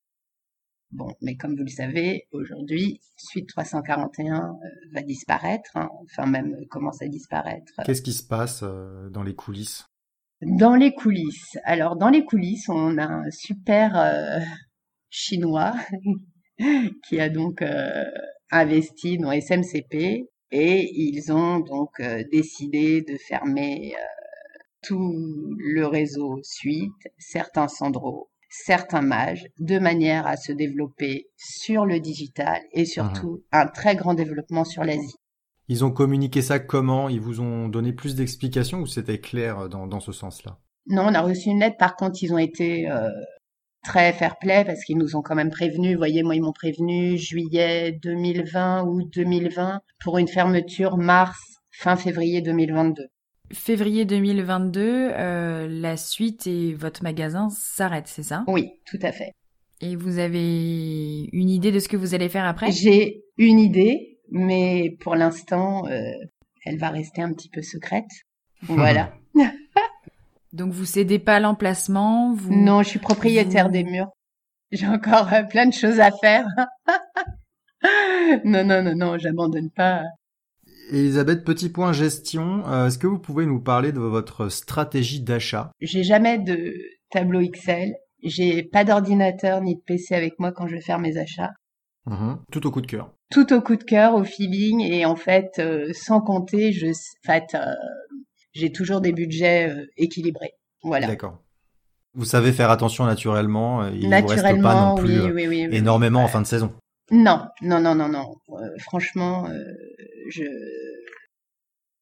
[0.92, 6.54] Bon, mais comme vous le savez, aujourd'hui, Suite 341 euh, va disparaître, hein, enfin même
[6.54, 7.72] euh, commence à disparaître.
[7.86, 9.86] Qu'est-ce qui se passe euh, dans les coulisses?
[10.42, 11.58] Dans les coulisses.
[11.64, 14.40] Alors, dans les coulisses, on a un super euh,
[15.10, 15.74] chinois
[17.08, 18.06] qui a donc euh,
[18.52, 25.14] investi dans SMCP et ils ont donc euh, décidé de fermer euh, tout
[25.58, 32.62] le réseau Suite, certains Sandro, certains Mages, de manière à se développer sur le digital
[32.74, 35.16] et surtout un très grand développement sur l'Asie.
[35.68, 37.10] Ils ont communiqué ça comment?
[37.10, 40.58] Ils vous ont donné plus d'explications ou c'était clair dans, dans ce sens-là?
[40.88, 41.78] Non, on a reçu une lettre.
[41.78, 43.10] Par contre, ils ont été euh,
[43.84, 45.94] très fair-play parce qu'ils nous ont quand même prévenu.
[45.94, 51.40] Vous voyez, moi, ils m'ont prévenu juillet 2020 ou 2020 pour une fermeture mars,
[51.72, 53.08] fin février 2022.
[53.54, 58.44] Février 2022, euh, la suite et votre magasin s'arrêtent, c'est ça?
[58.48, 59.34] Oui, tout à fait.
[59.82, 62.72] Et vous avez une idée de ce que vous allez faire après?
[62.72, 66.02] J'ai une idée, mais pour l'instant, euh,
[66.66, 68.10] elle va rester un petit peu secrète.
[68.64, 69.14] Voilà.
[70.54, 72.54] Donc vous cédez pas l'emplacement vous...
[72.54, 74.10] Non, je suis propriétaire vous- des murs.
[74.72, 76.46] J'ai encore euh, plein de choses à faire.
[78.46, 80.04] non, non, non, non, j'abandonne pas.
[80.92, 82.64] Elisabeth, petit point gestion.
[82.68, 85.72] euh, Est-ce que vous pouvez nous parler de votre stratégie d'achat?
[85.80, 86.74] J'ai jamais de
[87.10, 87.94] tableau Excel.
[88.24, 91.52] J'ai pas d'ordinateur ni de PC avec moi quand je vais faire mes achats.
[92.06, 92.40] Mhm.
[92.52, 93.12] Tout au coup de cœur.
[93.32, 97.26] Tout au coup de cœur, au feeling, et en fait, euh, sans compter, je, en
[97.26, 97.74] fait, euh,
[98.54, 100.54] j'ai toujours des budgets euh, équilibrés.
[100.84, 101.08] Voilà.
[101.08, 101.40] D'accord.
[102.14, 103.88] Vous savez faire attention naturellement.
[103.88, 105.78] Il vous reste pas Naturellement, non plus oui, oui, oui, oui.
[105.78, 106.74] énormément en fin de saison.
[107.12, 108.36] Non, non, non, non, non.
[108.50, 109.62] Euh, franchement, euh,
[110.30, 110.46] je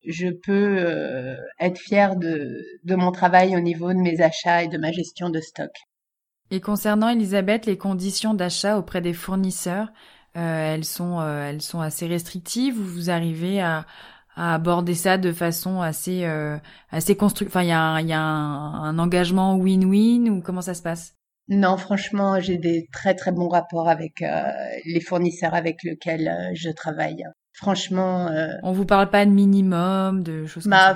[0.06, 4.68] je peux euh, être fière de de mon travail au niveau de mes achats et
[4.68, 5.72] de ma gestion de stock.
[6.52, 9.90] Et concernant Elisabeth, les conditions d'achat auprès des fournisseurs,
[10.34, 13.86] elles sont euh, elles sont assez restrictives ou vous arrivez à,
[14.36, 16.58] à aborder ça de façon assez euh,
[16.92, 17.52] assez constructive.
[17.56, 20.74] Enfin, il y a un, il y a un, un engagement win-win ou comment ça
[20.74, 21.16] se passe?
[21.50, 24.44] Non, franchement, j'ai des très très bons rapports avec euh,
[24.86, 27.24] les fournisseurs avec lesquels euh, je travaille.
[27.54, 30.96] Franchement, euh, On vous parle pas de minimum, de choses comme ça?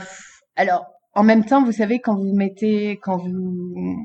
[0.55, 3.97] alors, en même temps, vous savez, quand vous mettez, quand vous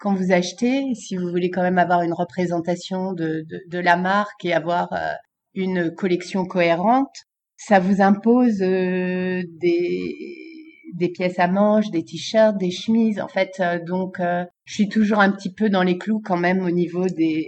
[0.00, 3.96] quand vous achetez, si vous voulez quand même avoir une représentation de, de, de la
[3.96, 5.12] marque et avoir euh,
[5.54, 7.14] une collection cohérente,
[7.56, 9.44] ça vous impose des
[10.94, 13.20] des pièces à manches, des t-shirts, des chemises.
[13.20, 14.16] En fait, donc
[14.64, 17.46] je suis toujours un petit peu dans les clous quand même au niveau des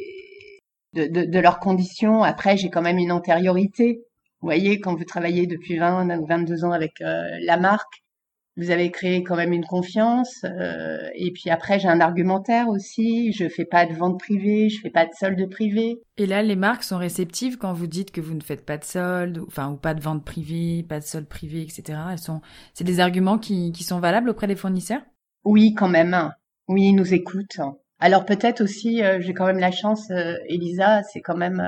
[0.95, 2.23] de, de, de leurs conditions.
[2.23, 4.03] Après, j'ai quand même une antériorité.
[4.41, 8.02] Vous voyez, quand vous travaillez depuis 20 ou 22 ans avec la marque,
[8.57, 10.45] vous avez créé quand même une confiance.
[10.45, 13.33] Euh, et puis après, j'ai un argumentaire aussi.
[13.33, 16.03] Je fais pas de vente privée, je fais pas de solde privé.
[16.19, 18.85] Et là, les marques sont réceptives quand vous dites que vous ne faites pas de
[18.85, 21.99] solde, enfin ou pas de vente privée, pas de solde privé, etc.
[22.13, 22.43] Elles sont,
[22.75, 25.03] c'est des arguments qui, qui sont valables auprès des fournisseurs?
[25.45, 26.33] Oui, quand même.
[26.69, 27.61] Oui, ils nous écoutent.
[27.99, 31.61] Alors peut-être aussi, euh, j'ai quand même la chance, euh, Elisa, c'est quand même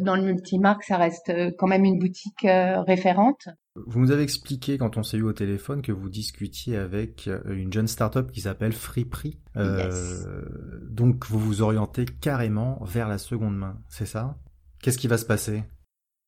[0.00, 2.46] dans le multimarque, ça reste quand même une boutique
[2.86, 3.48] référente.
[3.86, 7.40] Vous nous avez expliqué quand on s'est eu au téléphone que vous discutiez avec euh,
[7.48, 9.38] une jeune start-up qui s'appelle Freeprix.
[9.56, 10.42] Euh,
[10.90, 14.36] Donc vous vous orientez carrément vers la seconde main, c'est ça?
[14.82, 15.62] Qu'est-ce qui va se passer?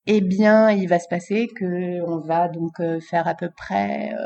[0.06, 4.12] Eh bien, il va se passer que on va donc euh, faire à peu près
[4.12, 4.16] euh,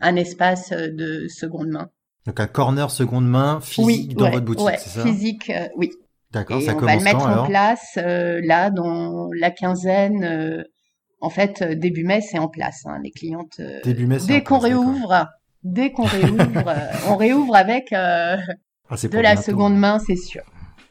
[0.00, 1.90] un espace de seconde main.
[2.26, 5.02] Donc un corner seconde main physique dans votre boutique, c'est ça?
[5.04, 5.90] Physique, oui.
[6.32, 10.64] D'accord, ça on va le mettre en place là dans la quinzaine
[11.20, 12.82] en fait, euh, début mai, c'est en place.
[12.86, 15.26] Hein, les clientes, euh, début mai, dès qu'on réouvre,
[15.62, 18.36] dès qu'on réouvre, euh, on réouvre avec ah,
[18.90, 20.42] de la seconde main, c'est sûr.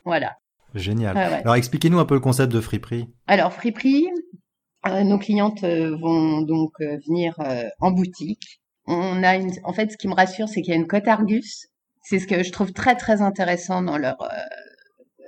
[0.03, 0.35] Voilà.
[0.73, 1.17] Génial.
[1.17, 3.07] Alors, expliquez-nous un peu le concept de Friperie.
[3.27, 4.07] Alors, Friperie,
[4.85, 7.35] nos clientes vont donc venir
[7.79, 8.61] en boutique.
[8.85, 11.07] On a une, en fait, ce qui me rassure, c'est qu'il y a une cote
[11.07, 11.67] Argus.
[12.03, 14.17] C'est ce que je trouve très très intéressant dans leur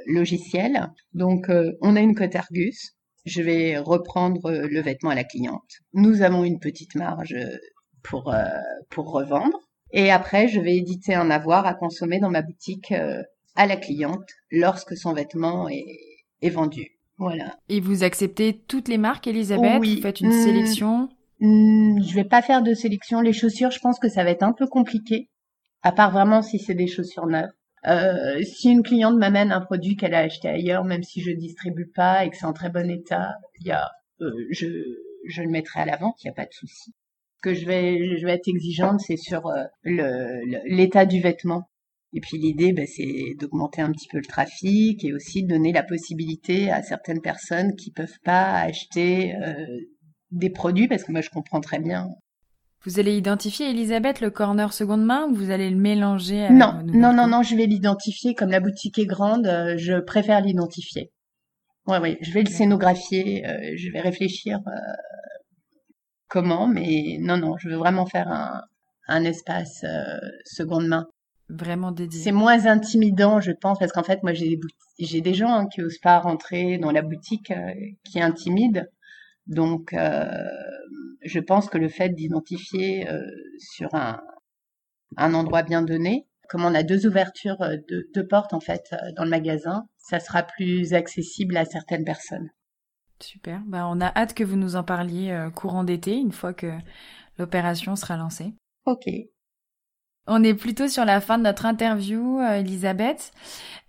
[0.07, 0.91] logiciel.
[1.13, 1.47] Donc,
[1.81, 5.69] on a une cote Argus je vais reprendre euh, le vêtement à la cliente.
[5.93, 7.57] Nous avons une petite marge euh,
[8.01, 8.45] pour, euh,
[8.89, 9.59] pour revendre.
[9.91, 12.93] Et après, je vais éditer un avoir à consommer dans ma boutique
[13.55, 15.85] à la cliente lorsque son vêtement est,
[16.41, 16.99] est vendu.
[17.17, 17.55] Voilà.
[17.69, 19.79] Et vous acceptez toutes les marques, Elisabeth?
[19.79, 19.95] Oui.
[19.95, 20.43] Vous faites une mmh.
[20.43, 21.09] sélection?
[21.39, 23.21] Mmh, Je vais pas faire de sélection.
[23.21, 25.29] Les chaussures, je pense que ça va être un peu compliqué.
[25.83, 27.51] À part vraiment si c'est des chaussures neuves.
[27.85, 31.87] Euh, si une cliente m'amène un produit qu'elle a acheté ailleurs, même si je distribue
[31.87, 33.89] pas et que c'est en très bon état, y a,
[34.21, 34.67] euh, je,
[35.27, 36.93] je le mettrai à la vente, il n'y a pas de souci.
[37.37, 39.63] Ce que je vais, je vais être exigeante, c'est sur euh,
[40.65, 41.69] l'état du vêtement.
[42.13, 45.71] Et puis l'idée, ben, c'est d'augmenter un petit peu le trafic et aussi de donner
[45.71, 49.65] la possibilité à certaines personnes qui peuvent pas acheter euh,
[50.31, 52.07] des produits, parce que moi je comprends très bien
[52.87, 56.81] vous allez identifier, Elisabeth, le corner seconde main ou vous allez le mélanger avec Non,
[56.85, 58.33] non, non, non, je vais l'identifier.
[58.33, 61.11] Comme la boutique est grande, euh, je préfère l'identifier.
[61.85, 64.71] Ouais, ouais, je vais le scénographier, euh, je vais réfléchir euh,
[66.29, 68.61] comment, mais non, non, je veux vraiment faire un,
[69.09, 69.83] un espace
[70.45, 71.07] seconde main.
[71.49, 72.21] Vraiment dédié.
[72.21, 74.59] C'est moins intimidant, je pense, parce qu'en fait, moi, j'ai des,
[74.99, 77.51] j'ai des gens hein, qui osent pas rentrer dans la boutique,
[78.05, 78.85] qui intimident.
[79.45, 79.93] Donc,
[81.21, 83.21] je pense que le fait d'identifier euh,
[83.59, 84.21] sur un,
[85.17, 88.95] un endroit bien donné, comme on a deux ouvertures, euh, de, deux portes en fait
[89.15, 92.49] dans le magasin, ça sera plus accessible à certaines personnes.
[93.19, 93.61] Super.
[93.65, 96.71] Bah, on a hâte que vous nous en parliez courant d'été, une fois que
[97.39, 98.53] l'opération sera lancée.
[98.85, 99.05] Ok.
[100.27, 103.31] On est plutôt sur la fin de notre interview, euh, Elisabeth.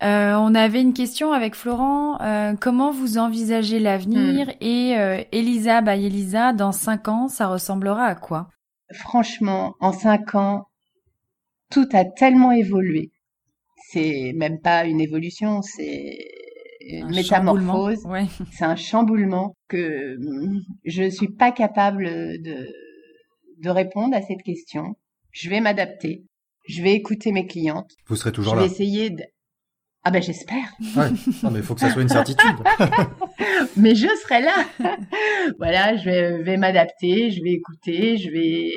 [0.05, 2.21] Euh, on avait une question avec Florent.
[2.21, 4.53] Euh, comment vous envisagez l'avenir hmm.
[4.61, 8.49] et Elisa by Elisa dans cinq ans, ça ressemblera à quoi?
[8.93, 10.67] Franchement, en cinq ans,
[11.71, 13.11] tout a tellement évolué.
[13.91, 16.19] C'est même pas une évolution, c'est
[16.81, 18.07] une métamorphose.
[18.53, 22.69] C'est un chamboulement que hmm, je suis pas capable de
[23.61, 24.95] de répondre à cette question
[25.33, 26.25] je vais m'adapter,
[26.69, 27.93] je vais écouter mes clientes.
[28.07, 28.63] Vous serez toujours là.
[28.63, 29.23] Je vais essayer de...
[30.05, 30.73] Ah ben j'espère.
[30.97, 31.11] Ouais.
[31.43, 32.57] Non mais il faut que ça soit une certitude.
[33.77, 34.65] mais je serai là.
[35.59, 38.71] voilà, je vais, vais m'adapter, je vais écouter, je vais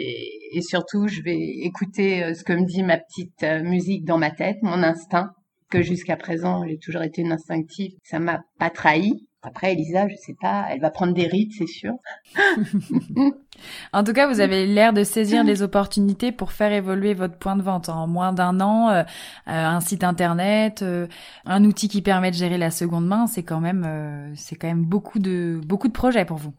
[0.53, 4.17] et surtout je vais écouter euh, ce que me dit ma petite euh, musique dans
[4.17, 5.31] ma tête, mon instinct
[5.69, 9.27] que jusqu'à présent j'ai toujours été une instinctive, ça m'a pas trahi.
[9.43, 11.93] Après, Elisa, je sais pas, elle va prendre des rides, c'est sûr.
[13.93, 17.55] en tout cas, vous avez l'air de saisir des opportunités pour faire évoluer votre point
[17.55, 18.89] de vente en moins d'un an.
[18.89, 19.03] Euh, euh,
[19.45, 21.07] un site internet, euh,
[21.45, 24.85] un outil qui permet de gérer la seconde main, c'est quand même, c'est quand même
[24.85, 26.53] beaucoup de beaucoup de projets pour vous.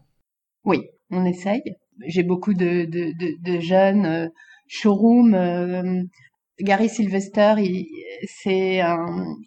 [0.65, 0.79] Oui,
[1.11, 1.61] on essaye.
[2.07, 4.29] J'ai beaucoup de, de, de, de jeunes
[4.67, 6.07] showroom.
[6.59, 7.87] Gary Sylvester, il,
[8.27, 8.81] c'est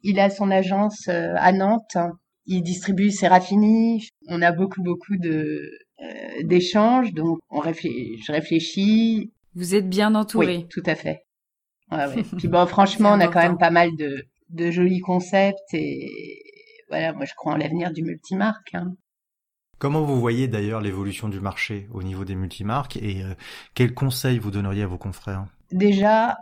[0.02, 1.96] il a son agence à Nantes
[2.46, 4.08] il distribue Serafini.
[4.28, 9.32] On a beaucoup, beaucoup de euh, d'échanges, donc on je réfléchis.
[9.54, 10.58] Vous êtes bien entouré.
[10.58, 11.24] Oui, tout à fait.
[11.90, 12.22] Ouais, ouais.
[12.38, 16.42] Puis bon, franchement, on a quand même pas mal de, de jolis concepts et
[16.88, 18.74] voilà, moi je crois en l'avenir du multimarque.
[18.74, 18.94] Hein.
[19.78, 23.34] Comment vous voyez d'ailleurs l'évolution du marché au niveau des multimarques et euh,
[23.74, 25.46] quels conseils vous donneriez à vos confrères?
[25.70, 26.36] Déjà,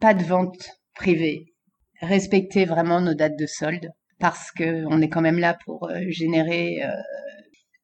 [0.00, 1.54] pas de vente privée.
[2.00, 6.00] Respectez vraiment nos dates de solde parce que on est quand même là pour euh,
[6.08, 6.90] générer euh,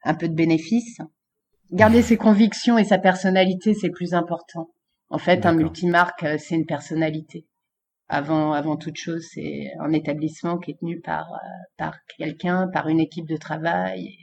[0.05, 0.99] un peu de bénéfices.
[1.71, 4.69] Garder ses convictions et sa personnalité, c'est le plus important.
[5.09, 7.47] En fait, un multimarque, c'est une personnalité.
[8.09, 11.27] Avant, avant toute chose, c'est un établissement qui est tenu par,
[11.79, 14.19] par quelqu'un, par une équipe de travail.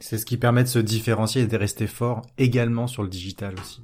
[0.00, 3.54] C'est ce qui permet de se différencier et de rester fort également sur le digital
[3.58, 3.82] aussi.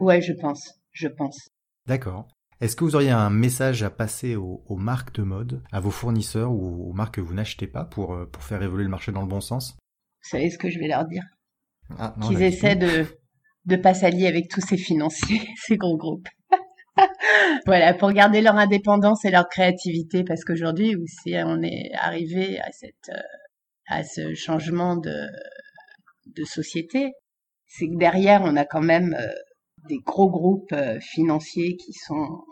[0.00, 1.48] Ouais, je pense, je pense.
[1.86, 2.26] D'accord.
[2.60, 6.52] Est-ce que vous auriez un message à passer aux, marques de mode, à vos fournisseurs
[6.52, 9.22] ou aux marques que vous n'achetez pas pour, euh, pour faire évoluer le marché dans
[9.22, 9.72] le bon sens?
[10.22, 11.24] Vous savez ce que je vais leur dire?
[11.98, 13.06] Ah, Qu'ils essaient de
[13.66, 16.28] ne pas s'allier avec tous ces financiers, ces gros groupes.
[17.66, 22.70] voilà, pour garder leur indépendance et leur créativité, parce qu'aujourd'hui, aussi, on est arrivé à
[22.72, 23.20] cette euh,
[23.86, 25.26] à ce changement de
[26.26, 27.12] de société,
[27.66, 29.26] c'est que derrière, on a quand même euh,
[29.88, 32.42] des gros groupes euh, financiers qui sont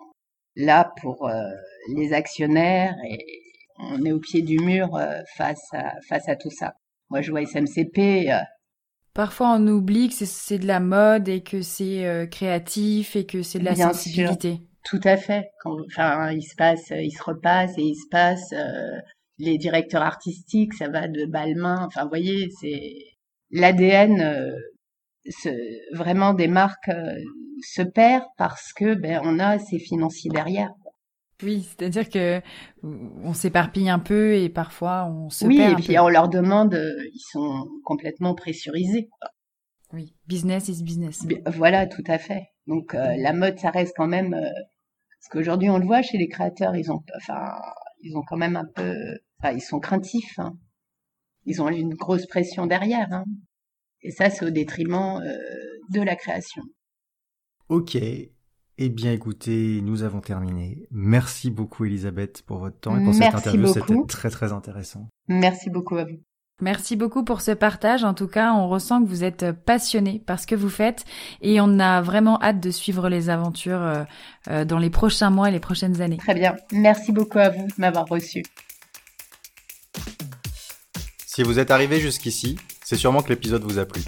[0.57, 1.51] là pour euh,
[1.95, 3.19] les actionnaires et
[3.79, 5.01] on est au pied du mur
[5.37, 6.75] face à face à tout ça.
[7.11, 8.31] Moi, je vois SMCP.
[9.15, 13.59] Parfois, on oublie que c'est de la mode et que c'est créatif et que c'est
[13.59, 14.61] de la sensibilité.
[14.85, 15.49] Tout à fait.
[15.63, 18.55] Quand, enfin, il se passe, il se repasse et il se passe
[19.39, 21.85] les directeurs artistiques, ça va de Balmain.
[21.87, 22.95] Enfin, vous voyez, c'est
[23.51, 24.55] l'ADN
[25.47, 25.53] euh,
[25.93, 27.15] vraiment des marques euh,
[27.63, 30.73] se perd parce que ben on a ces financiers derrière.
[31.43, 32.41] Oui, c'est-à-dire que
[32.83, 35.75] on s'éparpille un peu et parfois on se oui, perd.
[35.75, 39.11] Oui, et puis on leur demande, euh, ils sont complètement pressurisés.
[39.93, 41.27] Oui, business is business.
[41.47, 42.49] Voilà, tout à fait.
[42.67, 46.77] Donc la mode, ça reste quand même parce qu'aujourd'hui on le voit chez les créateurs,
[46.77, 47.45] ils ont, enfin,
[48.01, 48.95] ils ont quand même un peu,
[49.39, 50.39] enfin, ils sont craintifs.
[50.39, 50.57] Hein
[51.45, 53.13] ils ont une grosse pression derrière.
[53.13, 53.25] Hein.
[54.03, 55.37] Et ça, c'est au détriment euh,
[55.91, 56.63] de la création.
[57.69, 57.97] Ok.
[58.79, 60.87] Eh bien, écoutez, nous avons terminé.
[60.91, 63.67] Merci beaucoup, Elisabeth, pour votre temps et pour cette interview.
[63.67, 65.09] C'était très, très intéressant.
[65.29, 66.19] Merci beaucoup à vous.
[66.61, 68.05] Merci beaucoup pour ce partage.
[68.05, 71.05] En tout cas, on ressent que vous êtes passionné par ce que vous faites
[71.41, 74.05] et on a vraiment hâte de suivre les aventures euh,
[74.49, 76.19] euh, dans les prochains mois et les prochaines années.
[76.19, 76.55] Très bien.
[76.73, 78.45] Merci beaucoup à vous de m'avoir reçu.
[81.27, 82.59] Si vous êtes arrivé jusqu'ici,
[82.93, 84.03] c'est sûrement que l'épisode vous a plu.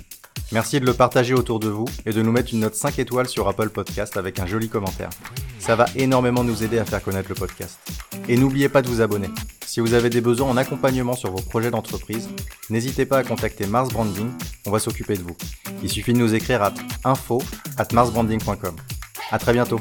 [0.52, 3.26] Merci de le partager autour de vous et de nous mettre une note 5 étoiles
[3.26, 5.08] sur Apple Podcast avec un joli commentaire.
[5.58, 7.78] Ça va énormément nous aider à faire connaître le podcast.
[8.28, 9.30] Et n'oubliez pas de vous abonner.
[9.64, 12.28] Si vous avez des besoins en accompagnement sur vos projets d'entreprise,
[12.68, 14.30] n'hésitez pas à contacter Mars Branding,
[14.66, 15.36] on va s'occuper de vous.
[15.82, 17.40] Il suffit de nous écrire à info
[17.78, 18.76] at marsbranding.com.
[19.30, 19.80] À très bientôt.